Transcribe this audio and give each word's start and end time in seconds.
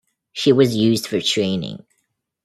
She 0.33 0.51
was 0.51 0.75
used 0.75 1.05
for 1.05 1.21
training. 1.21 1.85